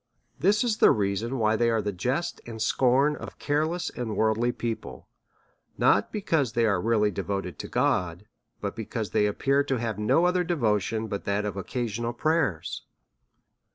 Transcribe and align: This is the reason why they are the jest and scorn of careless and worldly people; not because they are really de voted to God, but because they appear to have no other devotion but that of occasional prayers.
This 0.39 0.63
is 0.63 0.77
the 0.77 0.89
reason 0.89 1.37
why 1.37 1.55
they 1.55 1.69
are 1.69 1.79
the 1.79 1.91
jest 1.91 2.41
and 2.47 2.59
scorn 2.59 3.15
of 3.15 3.37
careless 3.37 3.91
and 3.91 4.17
worldly 4.17 4.51
people; 4.51 5.07
not 5.77 6.11
because 6.11 6.53
they 6.53 6.65
are 6.65 6.81
really 6.81 7.11
de 7.11 7.21
voted 7.21 7.59
to 7.59 7.67
God, 7.67 8.25
but 8.59 8.75
because 8.75 9.11
they 9.11 9.27
appear 9.27 9.63
to 9.65 9.77
have 9.77 9.99
no 9.99 10.25
other 10.25 10.43
devotion 10.43 11.07
but 11.07 11.25
that 11.25 11.45
of 11.45 11.55
occasional 11.55 12.13
prayers. 12.13 12.81